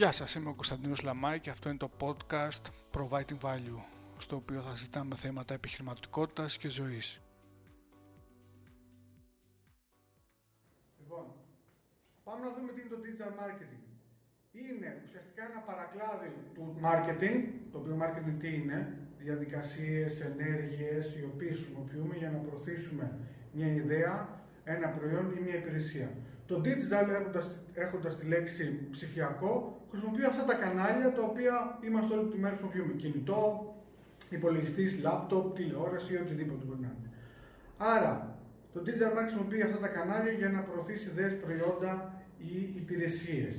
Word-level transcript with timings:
Γεια 0.00 0.12
σας, 0.12 0.34
είμαι 0.34 0.48
ο 0.48 0.54
Κωνσταντίνος 0.54 1.02
Λαμάη 1.02 1.40
και 1.40 1.50
αυτό 1.50 1.68
είναι 1.68 1.78
το 1.78 1.90
podcast 2.00 2.64
Providing 2.94 3.38
Value, 3.42 3.80
στο 4.18 4.36
οποίο 4.36 4.60
θα 4.60 4.76
συζητάμε 4.76 5.14
θέματα 5.14 5.54
επιχειρηματικότητας 5.54 6.56
και 6.56 6.68
ζωής. 6.68 7.20
Λοιπόν, 11.00 11.24
πάμε 12.24 12.44
να 12.44 12.54
δούμε 12.54 12.72
τι 12.72 12.80
είναι 12.80 12.90
το 12.90 12.96
digital 13.04 13.32
marketing. 13.42 13.82
Είναι 14.52 15.02
ουσιαστικά 15.04 15.42
ένα 15.50 15.60
παρακλάδι 15.60 16.32
του 16.54 16.76
marketing, 16.82 17.38
το 17.72 17.78
οποίο 17.78 17.98
marketing 18.02 18.36
τι 18.40 18.54
είναι, 18.54 18.98
διαδικασίες, 19.18 20.20
ενέργειες, 20.20 21.14
οι 21.14 21.24
οποίες 21.34 21.56
χρησιμοποιούμε 21.56 22.16
για 22.16 22.30
να 22.30 22.38
προωθήσουμε 22.38 23.18
μια 23.52 23.72
ιδέα, 23.72 24.40
ένα 24.64 24.88
προϊόν 24.88 25.36
ή 25.36 25.40
μια 25.40 25.56
υπηρεσία. 25.56 26.10
Το 26.46 26.60
digital, 26.64 27.08
έχοντας, 27.08 27.56
έχοντας 27.74 28.16
τη 28.16 28.26
λέξη 28.26 28.88
ψηφιακό, 28.90 29.79
χρησιμοποιεί 29.90 30.24
αυτά 30.24 30.44
τα 30.44 30.54
κανάλια 30.62 31.12
τα 31.12 31.22
οποία 31.22 31.54
είμαστε 31.86 32.14
όλη 32.16 32.28
τη 32.30 32.38
μέρα 32.38 32.54
χρησιμοποιούμε. 32.54 32.92
Κινητό, 33.02 33.40
υπολογιστής, 34.36 35.00
λάπτοπ, 35.02 35.54
τηλεόραση 35.56 36.12
ή 36.14 36.16
οτιδήποτε 36.16 36.62
μπορεί 36.66 36.80
να 36.80 36.90
είναι. 36.94 37.10
Άρα, 37.78 38.12
το 38.72 38.80
digital 38.86 39.10
marketing 39.16 39.28
χρησιμοποιεί 39.28 39.62
αυτά 39.62 39.78
τα 39.78 39.88
κανάλια 39.96 40.32
για 40.32 40.48
να 40.48 40.60
προωθήσει 40.60 41.08
ιδέες, 41.12 41.34
προϊόντα 41.44 41.92
ή 42.38 42.54
υπηρεσίες. 42.80 43.54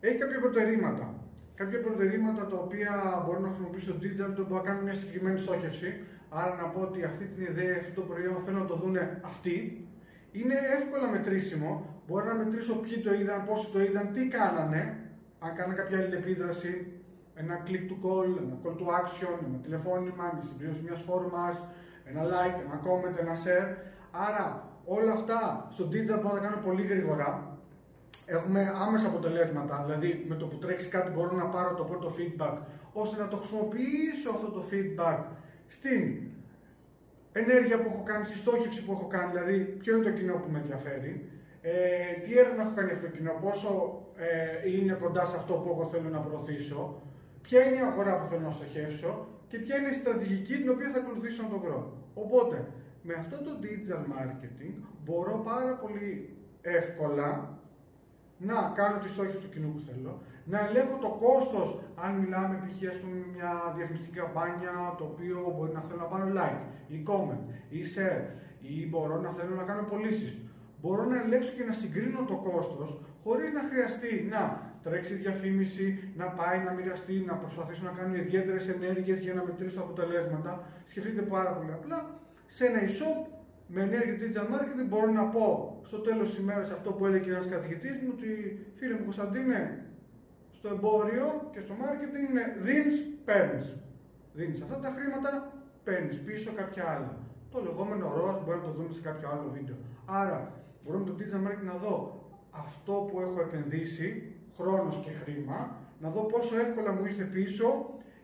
Έχει 0.00 0.18
κάποια 0.18 0.40
προτερήματα. 0.40 1.14
Κάποια 1.54 1.80
προτερήματα 1.80 2.46
τα 2.46 2.56
οποία 2.56 3.22
μπορούν 3.24 3.42
να 3.42 3.48
χρησιμοποιήσει 3.48 3.86
το 3.92 3.96
digital, 4.02 4.30
το 4.36 4.42
μπορεί 4.46 4.62
να 4.62 4.68
κάνουν 4.68 4.82
μια 4.82 4.94
συγκεκριμένη 4.94 5.38
στόχευση. 5.38 5.88
Άρα 6.30 6.54
να 6.54 6.66
πω 6.72 6.80
ότι 6.80 7.04
αυτή 7.04 7.24
την 7.24 7.42
ιδέα, 7.50 7.76
αυτό 7.80 8.00
το 8.00 8.06
προϊόν 8.06 8.42
θέλω 8.44 8.58
να 8.58 8.64
το 8.64 8.76
δουν 8.76 8.96
αυτοί. 9.22 9.86
Είναι 10.32 10.54
εύκολα 10.78 11.10
μετρήσιμο. 11.10 11.70
Μπορώ 12.06 12.24
να 12.24 12.34
μετρήσω 12.34 12.74
ποιοι 12.74 12.98
το 12.98 13.14
είδαν, 13.14 13.44
πόσοι 13.44 13.70
το 13.72 13.80
είδαν, 13.82 14.12
τι 14.14 14.28
κάνανε. 14.28 15.09
Αν 15.44 15.54
κάνανε 15.56 15.74
κάποια 15.74 15.98
αλληλεπίδραση, 15.98 16.72
ένα 17.34 17.62
click 17.66 17.84
to 17.90 17.96
call, 18.04 18.28
ένα 18.44 18.56
call 18.62 18.76
to 18.80 18.86
action, 19.00 19.36
ένα 19.48 19.58
τηλεφώνημα, 19.62 20.24
μια 20.34 20.44
συμπλήρωση 20.48 20.82
μιας 20.82 21.00
φόρμας, 21.06 21.56
ένα 22.04 22.22
like, 22.32 22.58
ένα 22.66 22.76
comment, 22.86 23.16
ένα 23.24 23.34
share. 23.44 23.68
Άρα 24.10 24.68
όλα 24.84 25.12
αυτά 25.12 25.68
στο 25.70 25.84
digital 25.92 26.18
μπορώ 26.22 26.34
να 26.34 26.40
τα 26.40 26.46
κάνω 26.46 26.60
πολύ 26.64 26.82
γρήγορα 26.82 27.50
έχουμε 28.36 28.72
άμεσα 28.86 29.06
αποτελέσματα. 29.06 29.82
Δηλαδή, 29.86 30.24
με 30.28 30.34
το 30.34 30.46
που 30.46 30.56
τρέξει 30.56 30.88
κάτι, 30.88 31.10
μπορώ 31.10 31.32
να 31.36 31.46
πάρω 31.46 31.74
το 31.74 31.84
πρώτο 31.84 32.14
feedback, 32.16 32.56
ώστε 32.92 33.22
να 33.22 33.28
το 33.28 33.36
χρησιμοποιήσω 33.36 34.30
αυτό 34.34 34.48
το 34.50 34.64
feedback 34.70 35.18
στην 35.68 36.22
ενέργεια 37.32 37.82
που 37.82 37.88
έχω 37.92 38.02
κάνει, 38.02 38.24
στη 38.24 38.36
στόχευση 38.36 38.84
που 38.84 38.92
έχω 38.92 39.06
κάνει, 39.06 39.32
δηλαδή 39.32 39.56
ποιο 39.58 39.96
είναι 39.96 40.04
το 40.04 40.10
κοινό 40.10 40.34
που 40.34 40.50
με 40.50 40.58
ενδιαφέρει, 40.58 41.30
ε, 41.62 41.72
τι 42.22 42.38
έρευνα 42.38 42.62
έχω 42.62 42.74
κάνει 42.74 42.90
αυτό 42.92 43.06
το 43.06 43.12
κοινό, 43.16 43.32
πόσο 43.44 43.70
ε, 44.16 44.70
είναι 44.76 44.92
κοντά 44.92 45.26
σε 45.26 45.36
αυτό 45.36 45.54
που 45.54 45.68
εγώ 45.74 45.84
θέλω 45.86 46.08
να 46.08 46.20
προωθήσω, 46.20 47.02
ποια 47.42 47.60
είναι 47.64 47.76
η 47.76 47.86
αγορά 47.90 48.18
που 48.18 48.26
θέλω 48.26 48.40
να 48.40 48.50
στοχεύσω 48.50 49.26
και 49.48 49.58
ποια 49.58 49.76
είναι 49.76 49.88
η 49.88 49.92
στρατηγική 49.92 50.54
την 50.56 50.70
οποία 50.70 50.88
θα 50.90 50.98
ακολουθήσω 50.98 51.42
να 51.42 51.48
το 51.48 51.58
βρω. 51.58 51.92
Οπότε, 52.14 52.66
με 53.02 53.14
αυτό 53.14 53.36
το 53.36 53.50
digital 53.62 54.02
marketing 54.14 54.74
μπορώ 55.04 55.34
πάρα 55.44 55.72
πολύ 55.82 56.36
εύκολα 56.62 57.58
να 58.38 58.72
κάνω 58.74 58.98
τη 58.98 59.08
στόχη 59.08 59.36
του 59.36 59.48
κοινού 59.48 59.72
που 59.72 59.82
θέλω, 59.88 60.12
να 60.44 60.58
ελέγχω 60.66 60.96
το 61.00 61.10
κόστος 61.24 61.80
αν 62.04 62.10
μιλάμε 62.14 62.54
π.χ. 62.64 62.82
με 62.82 63.18
μια 63.34 63.52
διαφημιστική 63.76 64.18
καμπάνια 64.18 64.94
το 64.98 65.04
οποίο 65.04 65.54
μπορεί 65.56 65.72
να 65.72 65.80
θέλω 65.80 66.00
να 66.00 66.10
πάρω 66.12 66.26
like 66.38 66.62
ή 66.94 67.04
comment 67.08 67.44
ή 67.68 67.80
share 67.94 68.24
ή 68.60 68.88
μπορώ 68.88 69.20
να 69.20 69.30
θέλω 69.30 69.54
να 69.54 69.62
κάνω 69.62 69.82
πωλήσεις. 69.90 70.32
Μπορώ 70.80 71.04
να 71.04 71.20
ελέγξω 71.20 71.52
και 71.56 71.64
να 71.64 71.72
συγκρίνω 71.72 72.24
το 72.24 72.34
κόστος 72.34 73.00
χωρίς 73.24 73.52
να 73.52 73.62
χρειαστεί 73.70 74.28
να 74.30 74.42
τρέξει 74.82 75.14
διαφήμιση, 75.14 76.12
να 76.16 76.26
πάει 76.26 76.58
να 76.64 76.70
μοιραστεί, 76.72 77.24
να 77.26 77.34
προσπαθήσω 77.34 77.82
να 77.84 77.90
κάνω 77.90 78.14
ιδιαίτερες 78.16 78.68
ενέργειες 78.68 79.20
για 79.20 79.34
να 79.34 79.44
μετρήσω 79.44 79.80
αποτελέσματα. 79.80 80.52
Σκεφτείτε 80.86 81.22
πάρα 81.22 81.50
πολύ 81.50 81.72
απλά 81.72 81.98
σε 82.46 82.66
ένα 82.66 82.78
e-shop 82.88 83.18
με 83.66 83.80
ενέργεια 83.80 84.14
digital 84.20 84.46
marketing 84.54 84.88
μπορώ 84.88 85.10
να 85.10 85.24
πω 85.24 85.46
στο 85.84 85.98
τέλος 85.98 86.28
της 86.28 86.38
ημέρας 86.38 86.70
αυτό 86.70 86.92
που 86.92 87.06
έλεγε 87.06 87.30
ένας 87.30 87.48
καθηγητής 87.48 87.94
μου 88.02 88.12
ότι 88.16 88.30
φίλε 88.76 88.94
μου 88.94 89.04
Κωνσταντίνε, 89.04 89.84
στο 90.52 90.68
εμπόριο 90.68 91.50
και 91.52 91.60
στο 91.60 91.74
marketing 91.82 92.30
είναι 92.30 92.56
δίνεις, 92.60 92.96
παίρνεις. 93.24 93.76
Δίνεις 94.32 94.62
αυτά 94.62 94.76
τα 94.76 94.90
χρήματα, 94.96 95.52
παίρνεις 95.84 96.16
πίσω 96.20 96.52
κάποια 96.56 96.84
άλλα. 96.84 97.18
Το 97.52 97.62
λεγόμενο 97.62 98.06
ROAS 98.16 98.38
μπορεί 98.44 98.58
να 98.58 98.64
το 98.64 98.70
δούμε 98.70 98.92
σε 98.92 99.00
κάποιο 99.00 99.28
άλλο 99.32 99.50
βίντεο. 99.54 99.76
Άρα, 100.06 100.52
μπορώ 100.82 100.98
με 100.98 101.04
το 101.04 101.14
digital 101.18 101.40
marketing 101.46 101.66
να 101.72 101.76
δω 101.84 101.96
αυτό 102.50 102.92
που 102.92 103.20
έχω 103.20 103.40
επενδύσει, 103.40 104.32
χρόνος 104.56 105.00
και 105.04 105.10
χρήμα, 105.10 105.76
να 106.00 106.08
δω 106.10 106.20
πόσο 106.20 106.58
εύκολα 106.58 106.92
μου 106.92 107.04
ήρθε 107.04 107.24
πίσω 107.24 107.68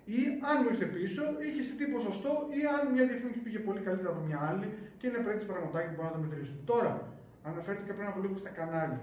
ή 0.05 0.21
αν 0.51 0.57
μου 0.63 0.69
ήρθε 0.73 0.85
πίσω 0.85 1.23
ή 1.45 1.49
και 1.57 1.63
σε 1.63 1.75
τι 1.79 1.85
ποσοστό 1.87 2.33
ή 2.59 2.61
αν 2.75 2.93
μια 2.93 3.05
διαφήμιση 3.07 3.39
πήγε 3.39 3.59
πολύ 3.59 3.81
καλύτερα 3.81 4.11
από 4.11 4.23
μια 4.27 4.41
άλλη 4.51 4.69
και 4.99 5.07
είναι 5.07 5.19
πρέπει 5.27 5.45
πραγματάκι 5.45 5.89
που 5.89 5.95
μπορώ 5.97 6.09
να 6.09 6.15
το 6.17 6.21
μετρήσω. 6.25 6.55
Τώρα, 6.65 6.93
αναφέρθηκα 7.43 7.93
πριν 7.95 8.09
από 8.09 8.21
λίγο 8.21 8.37
στα 8.37 8.49
κανάλια. 8.59 9.01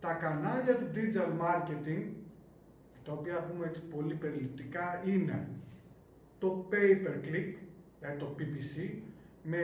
Τα 0.00 0.12
κανάλια 0.12 0.74
του 0.78 0.88
digital 0.96 1.30
marketing, 1.44 2.02
τα 3.04 3.12
οποία 3.12 3.36
πούμε 3.46 3.66
έτσι 3.66 3.82
πολύ 3.94 4.14
περιληπτικά, 4.14 5.02
είναι 5.04 5.48
το 6.38 6.68
pay 6.70 6.90
per 7.04 7.16
click, 7.26 7.50
δηλαδή 7.98 8.18
το 8.18 8.28
PPC, 8.38 8.72
με 9.42 9.62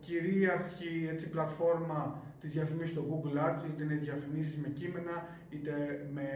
κυρίαρχη 0.00 1.08
έτσι, 1.10 1.28
πλατφόρμα 1.28 2.22
της 2.40 2.52
διαφημίσης 2.52 2.90
στο 2.90 3.04
Google 3.10 3.38
Ads, 3.38 3.64
είτε 3.66 3.82
είναι 3.82 3.94
διαφημίσεις 3.94 4.56
με 4.56 4.68
κείμενα, 4.68 5.26
είτε 5.50 6.06
με 6.12 6.28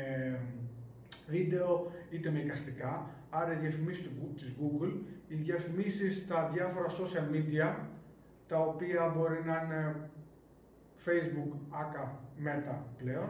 βίντεο, 1.29 1.93
είτε 2.11 2.31
με 2.31 2.39
εικαστικά. 2.39 3.11
Άρα 3.31 3.53
οι 3.53 3.57
διαφημίσεις 3.57 4.09
της 4.37 4.55
Google, 4.61 4.93
οι 5.29 5.35
διαφημίσεις 5.35 6.19
στα 6.19 6.51
διάφορα 6.55 6.87
social 6.89 7.35
media, 7.35 7.75
τα 8.49 8.61
οποία 8.61 9.15
μπορεί 9.17 9.43
να 9.47 9.63
είναι 9.63 10.11
Facebook, 11.05 11.53
ACA, 11.71 12.05
Meta 12.45 12.77
πλέον, 12.99 13.29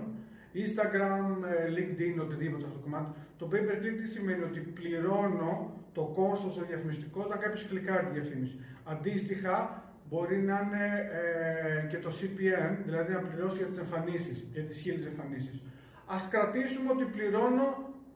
Instagram, 0.55 1.27
ε, 1.53 1.69
LinkedIn, 1.77 2.21
οτιδήποτε 2.21 2.65
αυτό 2.65 2.79
το 2.79 2.85
κομμάτι. 2.85 3.11
Το 3.39 3.49
pay 3.53 3.63
per 3.69 3.77
click 3.83 3.97
τι 4.01 4.09
σημαίνει 4.09 4.43
ότι 4.43 4.61
πληρώνω 4.61 5.53
το 5.93 6.03
κόστος 6.15 6.53
στο 6.53 6.65
διαφημιστικό 6.65 7.21
όταν 7.27 7.39
κάποιος 7.39 7.67
κλικάρει 7.69 8.07
τη 8.07 8.13
διαφήμιση. 8.19 8.57
Αντίστοιχα, 8.85 9.83
μπορεί 10.09 10.37
να 10.37 10.61
είναι 10.65 10.87
ε, 11.21 11.87
και 11.91 11.99
το 11.99 12.11
CPM, 12.19 12.73
δηλαδή 12.85 13.13
να 13.13 13.19
πληρώσει 13.19 13.57
για 13.57 13.67
τις 13.67 13.79
εμφανίσεις, 13.79 14.47
για 14.53 14.63
τις 14.63 14.79
χίλιες 14.79 15.07
εμφανίσεις. 15.07 15.63
Ας 16.07 16.29
κρατήσουμε 16.31 16.91
ότι 16.91 17.05
πληρώνω 17.05 17.67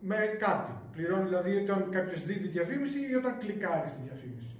με 0.00 0.16
κάτι. 0.38 0.72
Πληρώνει 0.92 1.24
δηλαδή 1.24 1.56
όταν 1.56 1.90
κάποιος 1.90 2.24
δει 2.24 2.34
τη 2.34 2.48
διαφήμιση 2.48 2.98
ή 3.10 3.14
όταν 3.14 3.38
κλικάρει 3.38 3.88
στη 3.88 4.00
διαφήμιση. 4.08 4.56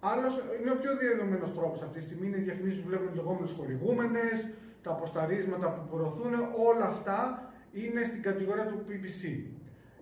Άλλος 0.00 0.34
είναι 0.60 0.70
ο 0.70 0.78
πιο 0.82 0.96
διαδεδομένος 0.96 1.54
τρόπος 1.54 1.80
αυτή 1.82 1.98
τη 1.98 2.04
στιγμή 2.04 2.26
είναι 2.26 2.36
οι 2.36 2.46
διαφημίσεις 2.48 2.80
που 2.80 2.88
βλέπουν 2.88 3.14
λεγόμενες 3.14 3.52
χορηγούμενες, 3.58 4.36
τα 4.82 4.90
αποσταρίσματα 4.90 5.68
που 5.70 5.96
προωθούν, 5.96 6.32
όλα 6.68 6.84
αυτά 6.84 7.18
είναι 7.72 8.04
στην 8.04 8.22
κατηγορία 8.22 8.66
του 8.66 8.84
PPC. 8.88 9.22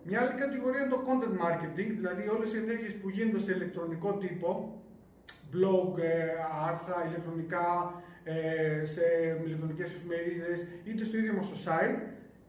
Μια 0.09 0.21
άλλη 0.21 0.35
κατηγορία 0.45 0.81
είναι 0.81 0.95
το 0.97 1.03
content 1.09 1.37
marketing, 1.45 1.91
δηλαδή 1.99 2.29
όλες 2.29 2.55
οι 2.55 2.59
ενέργειες 2.59 2.95
που 2.95 3.09
γίνονται 3.09 3.43
σε 3.43 3.53
ηλεκτρονικό 3.53 4.13
τύπο, 4.13 4.83
blog, 5.53 5.99
ε, 5.99 6.13
άρθρα, 6.69 7.05
ηλεκτρονικά, 7.09 8.03
ε, 8.25 8.85
σε 8.85 9.03
ηλεκτρονικές 9.45 9.95
εφημερίδες, 9.95 10.67
είτε 10.85 11.05
στο 11.05 11.17
ίδιο 11.17 11.33
μας 11.33 11.49
το 11.49 11.57
site, 11.65 11.99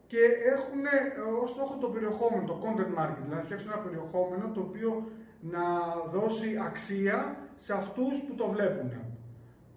και 0.06 0.18
έχουν 0.54 0.84
ε, 0.84 0.98
ως 1.42 1.50
στόχο 1.50 1.76
το 1.80 1.88
περιεχόμενο, 1.88 2.46
το 2.46 2.56
content 2.64 2.92
marketing, 3.00 3.26
δηλαδή 3.28 3.44
φτιάξουν 3.44 3.70
ένα 3.72 3.82
περιεχόμενο 3.82 4.50
το 4.54 4.60
οποίο 4.60 5.08
να 5.40 5.64
δώσει 6.12 6.58
αξία 6.66 7.36
σε 7.56 7.72
αυτούς 7.72 8.22
που 8.26 8.34
το 8.34 8.48
βλέπουν. 8.48 8.92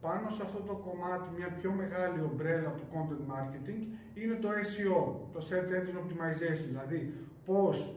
Πάνω 0.01 0.29
σε 0.29 0.41
αυτό 0.43 0.59
το 0.59 0.73
κομμάτι, 0.73 1.27
μια 1.37 1.49
πιο 1.59 1.71
μεγάλη 1.71 2.21
ομπρέλα 2.21 2.69
του 2.69 2.85
content 2.93 3.25
marketing 3.33 3.81
είναι 4.13 4.33
το 4.33 4.49
SEO, 4.49 5.01
το 5.33 5.39
Search 5.49 5.71
Engine 5.77 5.99
Optimization, 6.01 6.65
δηλαδή 6.67 7.13
πώς 7.45 7.95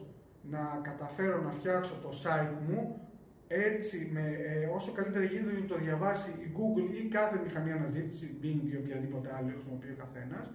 να 0.49 0.79
καταφέρω 0.83 1.41
να 1.41 1.51
φτιάξω 1.51 1.93
το 2.01 2.09
site 2.23 2.55
μου 2.67 2.99
έτσι, 3.47 4.09
με, 4.13 4.21
ε, 4.21 4.65
όσο 4.75 4.91
καλύτερα 4.91 5.25
γίνεται 5.25 5.59
να 5.59 5.65
το 5.65 5.77
διαβάσει 5.77 6.29
η 6.29 6.51
Google 6.57 7.03
ή 7.03 7.07
κάθε 7.07 7.41
μηχανή 7.43 7.71
αναζήτηση, 7.71 8.37
Bing 8.41 8.71
ή 8.71 8.75
οποιαδήποτε 8.75 9.35
άλλη 9.37 9.49
χρησιμοποιεί 9.51 9.91
ο 9.91 10.03
καθένας, 10.03 10.51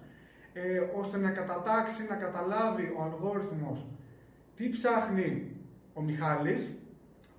ε, 0.53 0.79
ώστε 0.99 1.17
να 1.17 1.31
κατατάξει, 1.31 2.05
να 2.09 2.15
καταλάβει 2.15 2.93
ο 2.97 3.03
αλγόριθμος 3.03 3.85
τι 4.55 4.69
ψάχνει 4.69 5.55
ο 5.93 6.01
Μιχάλης, 6.01 6.71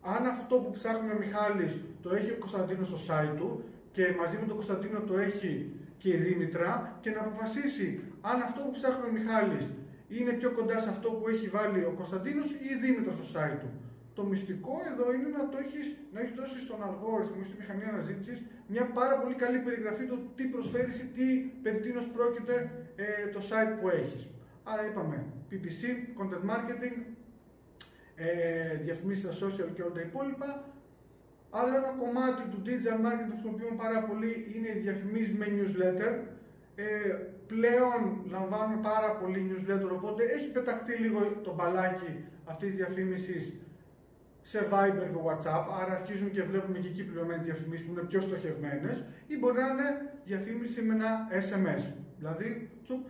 αν 0.02 0.26
αυτό 0.26 0.56
που 0.56 0.70
ψάχνει 0.70 1.10
ο 1.10 1.18
Μιχάλης 1.18 1.80
το 2.02 2.14
έχει 2.14 2.30
ο 2.30 2.36
Κωνσταντίνος 2.38 2.88
στο 2.88 2.98
site 3.08 3.36
του 3.36 3.64
και 3.92 4.14
μαζί 4.20 4.36
με 4.40 4.46
τον 4.46 4.56
Κωνσταντίνο 4.60 5.00
το 5.00 5.18
έχει 5.18 5.52
και 5.98 6.08
η 6.08 6.16
Δήμητρα 6.16 6.98
και 7.00 7.10
να 7.10 7.20
αποφασίσει 7.20 8.00
αν 8.20 8.40
αυτό 8.40 8.60
που 8.64 8.70
ψάχνει 8.70 9.04
ο 9.08 9.12
Μιχάλης 9.12 9.64
είναι 10.08 10.32
πιο 10.32 10.50
κοντά 10.50 10.78
σε 10.80 10.88
αυτό 10.88 11.08
που 11.10 11.28
έχει 11.28 11.48
βάλει 11.48 11.80
ο 11.90 11.92
Κωνσταντίνος 12.00 12.48
ή 12.50 12.66
η 12.74 12.76
Δήμητρα 12.84 13.12
στο 13.18 13.26
site 13.34 13.58
του. 13.60 13.70
Το 14.14 14.22
μυστικό 14.30 14.74
εδώ 14.92 15.06
είναι 15.14 15.28
να 15.38 15.48
το 15.50 15.56
έχεις, 15.64 15.86
να 16.12 16.20
έχεις 16.20 16.34
δώσει 16.40 16.58
στον 16.66 16.78
αλγόριθμο 16.86 17.36
ή 17.42 17.44
στη 17.48 17.56
μηχανή 17.60 17.84
αναζήτησης 17.92 18.38
μια 18.66 18.84
πάρα 18.98 19.14
πολύ 19.20 19.34
καλή 19.34 19.58
περιγραφή 19.66 20.04
του 20.10 20.16
τι 20.36 20.44
προσφέρεις 20.44 20.96
ή 21.00 21.06
τι 21.16 21.26
περί 21.62 21.78
πρόκειται 22.16 22.56
ε, 22.96 23.26
το 23.34 23.40
site 23.48 23.74
που 23.80 23.88
έχεις. 23.88 24.22
Άρα 24.64 24.86
είπαμε 24.86 25.16
PPC, 25.50 25.80
content 26.18 26.44
marketing, 26.52 26.96
ε, 28.14 28.76
διαφημίσεις 28.76 29.36
στα 29.36 29.46
social 29.46 29.68
και 29.74 29.82
όλα 29.82 29.92
τα 29.92 30.00
υπόλοιπα. 30.00 30.64
Άλλο 31.58 31.72
ένα 31.80 31.92
κομμάτι 32.02 32.42
του 32.50 32.62
digital 32.66 32.98
marketing 33.04 33.28
που 33.30 33.36
χρησιμοποιούμε 33.38 33.76
πάρα 33.84 33.98
πολύ 34.08 34.32
είναι 34.54 34.68
οι 34.74 34.78
διαφημίσεις 34.86 35.34
με 35.40 35.46
newsletter. 35.56 36.12
Ε, 36.74 36.86
πλέον 37.52 38.00
λαμβάνουμε 38.34 38.78
πάρα 38.90 39.10
πολύ 39.20 39.40
newsletter, 39.48 39.90
οπότε 39.98 40.22
έχει 40.36 40.48
πεταχτεί 40.56 40.94
λίγο 41.04 41.18
το 41.46 41.54
μπαλάκι 41.54 42.12
αυτής 42.44 42.68
της 42.68 42.76
διαφήμισης 42.76 43.42
σε 44.42 44.58
Viber 44.70 45.06
και 45.12 45.20
WhatsApp, 45.26 45.64
άρα 45.80 45.92
αρχίζουν 46.00 46.30
και 46.30 46.42
βλέπουμε 46.42 46.78
και 46.78 46.88
εκεί 46.88 47.04
πληρωμένες 47.04 47.44
διαφημίσεις 47.44 47.84
που 47.86 47.92
είναι 47.92 48.02
πιο 48.10 48.20
στοχευμένες 48.20 49.04
ή 49.26 49.38
μπορεί 49.38 49.56
να 49.62 49.68
είναι 49.72 49.88
διαφήμιση 50.24 50.82
με 50.82 50.94
ένα 50.94 51.10
SMS. 51.48 51.82
Δηλαδή, 52.18 52.70
τσουπ, 52.84 53.02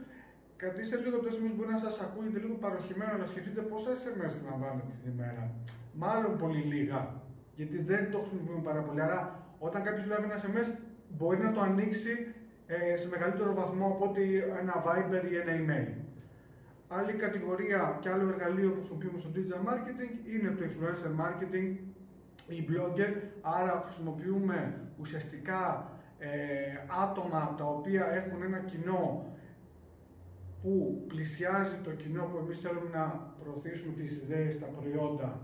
κρατήστε 0.56 0.96
λίγο 0.96 1.16
το 1.18 1.28
SMS 1.34 1.54
μπορεί 1.56 1.70
να 1.70 1.78
σας 1.78 2.00
ακούγεται 2.00 2.38
λίγο 2.38 2.54
παροχημένο, 2.54 3.12
αλλά 3.14 3.26
σκεφτείτε 3.26 3.60
πόσα 3.60 3.90
SMS 4.02 4.34
λαμβάνετε 4.50 4.92
την 5.02 5.12
ημέρα. 5.12 5.50
Μάλλον 5.92 6.38
πολύ 6.38 6.62
λίγα, 6.72 7.00
γιατί 7.56 7.82
δεν 7.82 8.10
το 8.10 8.18
χρησιμοποιούμε 8.18 8.62
πάρα 8.62 8.80
πολύ. 8.80 9.00
Άρα, 9.00 9.46
όταν 9.58 9.82
κάποιος 9.82 10.06
λάβει 10.06 10.24
ένα 10.24 10.40
SMS, 10.42 10.68
μπορεί 11.08 11.38
να 11.38 11.52
το 11.52 11.60
ανοίξει 11.60 12.34
ε, 12.66 12.96
σε 12.96 13.08
μεγαλύτερο 13.08 13.54
βαθμό 13.54 13.86
από 13.86 14.04
ότι 14.04 14.42
ένα 14.60 14.84
Viber 14.86 15.30
ή 15.30 15.36
ένα 15.36 15.52
email. 15.60 15.88
Άλλη 16.88 17.12
κατηγορία 17.12 17.98
και 18.00 18.08
άλλο 18.08 18.28
εργαλείο 18.28 18.70
που 18.70 18.76
χρησιμοποιούμε 18.78 19.18
στο 19.18 19.30
digital 19.34 19.62
marketing 19.70 20.12
είναι 20.34 20.50
το 20.50 20.64
influencer 20.68 21.12
marketing 21.22 21.76
ή 22.48 22.66
blogger. 22.68 23.12
Άρα 23.40 23.82
χρησιμοποιούμε 23.84 24.80
ουσιαστικά 25.00 25.90
ε, 26.18 26.28
άτομα 27.02 27.54
τα 27.58 27.64
οποία 27.64 28.06
έχουν 28.12 28.42
ένα 28.42 28.58
κοινό 28.58 29.26
που 30.62 31.04
πλησιάζει 31.08 31.76
το 31.84 31.90
κοινό 31.90 32.24
που 32.24 32.36
εμείς 32.44 32.58
θέλουμε 32.60 32.90
να 32.92 33.34
προωθήσουμε 33.42 33.92
τις 33.92 34.16
ιδέες, 34.16 34.58
τα 34.58 34.66
προϊόντα 34.66 35.40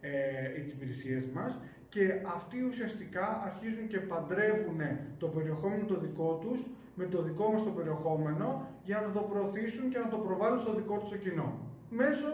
ε, 0.00 0.10
ή 0.58 0.60
τις 0.62 0.72
υπηρεσίες 0.72 1.26
μας 1.26 1.58
και 1.88 2.04
αυτοί 2.36 2.62
ουσιαστικά 2.68 3.42
αρχίζουν 3.48 3.86
και 3.86 3.98
παντρεύουν 3.98 4.80
το 5.18 5.26
περιεχόμενο 5.26 5.84
το 5.84 5.98
δικό 6.00 6.38
τους 6.42 6.60
με 6.94 7.04
το 7.06 7.22
δικό 7.22 7.52
μας 7.52 7.62
το 7.64 7.70
περιεχόμενο 7.70 8.68
για 8.82 9.00
να 9.00 9.10
το 9.12 9.20
προωθήσουν 9.20 9.90
και 9.90 9.98
να 9.98 10.08
το 10.08 10.16
προβάλλουν 10.16 10.58
στο 10.58 10.74
δικό 10.74 10.98
τους 10.98 11.16
κοινό. 11.16 11.48
Μέσω 11.90 12.30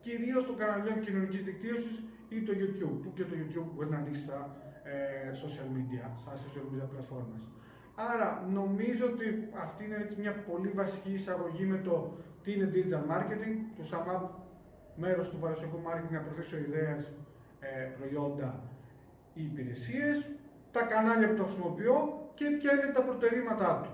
κυρίως 0.00 0.46
των 0.46 0.56
καναλιών 0.56 1.00
κοινωνικής 1.00 1.42
δικτύωσης 1.42 2.02
ή 2.28 2.42
το 2.42 2.52
YouTube, 2.60 2.96
που 3.02 3.12
και 3.14 3.24
το 3.24 3.34
YouTube 3.40 3.68
μπορεί 3.74 3.88
να 3.88 3.96
ανοίξει 3.96 4.22
στα 4.22 4.56
ε, 4.82 5.30
social 5.42 5.68
media, 5.76 6.04
στα 6.22 6.32
social 6.42 6.66
media 6.70 6.86
πλατφόρμες. 6.92 7.42
Άρα 8.12 8.28
νομίζω 8.58 9.04
ότι 9.12 9.48
αυτή 9.64 9.84
είναι 9.84 9.98
έτσι 10.02 10.20
μια 10.20 10.34
πολύ 10.48 10.68
βασική 10.68 11.12
εισαγωγή 11.12 11.64
με 11.64 11.78
το 11.78 12.16
τι 12.42 12.52
είναι 12.52 12.70
digital 12.74 13.04
marketing, 13.12 13.54
το 13.76 13.82
SAMAP 13.90 14.22
μέρος 14.96 15.28
του 15.30 15.36
παραδοσιακού 15.38 15.80
marketing 15.86 16.12
να 16.12 16.20
προωθήσω 16.20 16.56
ιδέες 16.56 17.12
ε, 17.60 17.84
προϊόντα 17.98 18.62
ή 19.34 19.42
υπηρεσίες, 19.42 20.26
τα 20.72 20.82
κανάλια 20.82 21.28
που 21.28 21.34
το 21.34 21.44
χρησιμοποιώ 21.44 22.28
και 22.34 22.44
ποια 22.58 22.72
είναι 22.72 22.92
τα 22.92 23.02
προτερήματά 23.02 23.80
του. 23.84 23.90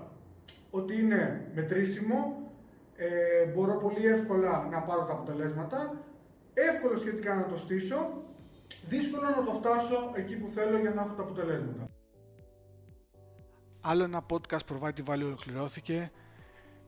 Ότι 0.71 0.99
είναι 1.01 1.51
μετρήσιμο, 1.55 2.51
ε, 2.95 3.45
μπορώ 3.45 3.77
πολύ 3.77 4.05
εύκολα 4.05 4.67
να 4.71 4.81
πάρω 4.81 5.03
τα 5.05 5.13
αποτελέσματα, 5.13 5.97
εύκολο 6.53 6.97
σχετικά 6.97 7.35
να 7.35 7.45
το 7.45 7.57
στήσω, 7.57 8.23
δύσκολο 8.87 9.29
να 9.29 9.43
το 9.43 9.53
φτάσω 9.53 10.11
εκεί 10.15 10.35
που 10.35 10.49
θέλω 10.49 10.77
για 10.77 10.89
να 10.89 11.01
έχω 11.01 11.13
τα 11.13 11.23
αποτελέσματα. 11.23 11.89
Άλλο 13.81 14.03
ένα 14.03 14.25
podcast 14.29 14.65
Provide 14.71 15.03
Value 15.05 15.25
ολοκληρώθηκε. 15.25 16.11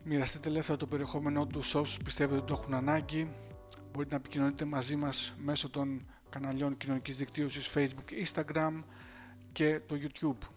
Μοιραστείτε 0.04 0.50
ελεύθερα 0.50 0.78
το 0.78 0.86
περιεχόμενό 0.86 1.48
του 1.48 1.62
σε 1.62 1.78
όσους 1.78 1.98
πιστεύετε 1.98 2.38
ότι 2.38 2.46
το 2.46 2.54
έχουν 2.54 2.74
ανάγκη. 2.74 3.32
Μπορείτε 3.96 4.14
να 4.16 4.20
επικοινωνείτε 4.20 4.66
μαζί 4.66 4.96
μας 4.96 5.34
μέσω 5.38 5.70
των 5.70 6.06
καναλιών 6.30 6.78
κοινωνικής 6.78 7.18
δικτύωσης 7.18 7.72
Facebook, 7.76 8.26
Instagram 8.26 8.84
και 9.52 9.82
το 9.88 9.96
YouTube. 10.02 10.48